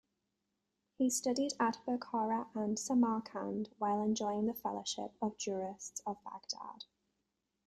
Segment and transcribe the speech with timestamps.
[0.97, 6.85] He studied at Bukhara and Samarkand while enjoying the fellowship of jurists of Baghdad.